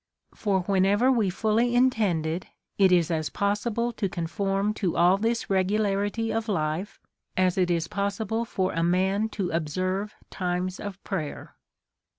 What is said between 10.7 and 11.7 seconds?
of prayer.